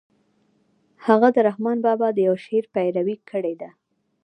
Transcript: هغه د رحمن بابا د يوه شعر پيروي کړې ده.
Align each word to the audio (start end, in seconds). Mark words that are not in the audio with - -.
هغه 1.05 1.27
د 1.35 1.37
رحمن 1.47 1.77
بابا 1.85 2.07
د 2.13 2.17
يوه 2.27 2.39
شعر 2.45 2.65
پيروي 2.73 3.15
کړې 3.29 3.53
ده. 3.61 3.69